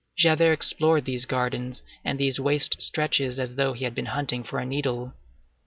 Javert 0.15 0.51
explored 0.53 1.05
these 1.05 1.27
gardens 1.27 1.83
and 2.03 2.19
these 2.19 2.39
waste 2.39 2.81
stretches 2.81 3.37
as 3.37 3.55
though 3.55 3.73
he 3.73 3.83
had 3.83 3.93
been 3.93 4.07
hunting 4.07 4.43
for 4.43 4.57
a 4.57 4.65
needle. 4.65 5.13